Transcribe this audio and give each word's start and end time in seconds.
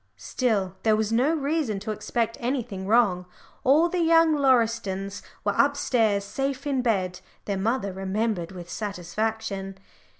Still, 0.17 0.77
there 0.81 0.95
was 0.95 1.11
no 1.11 1.35
reason 1.35 1.79
to 1.81 1.91
expect 1.91 2.35
anything 2.39 2.87
wrong 2.87 3.27
all 3.63 3.87
the 3.87 3.99
young 3.99 4.35
Lauristons 4.35 5.21
were 5.43 5.53
upstairs 5.55 6.23
safe 6.25 6.65
in 6.65 6.81
bed 6.81 7.19
their 7.45 7.55
mother 7.55 7.93
remembered 7.93 8.51
with 8.51 8.67
satisfaction. 8.67 9.77